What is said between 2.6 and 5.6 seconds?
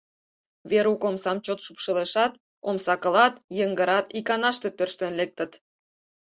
омса кылат, йыҥгырат иканаште тӧрштен лектыт.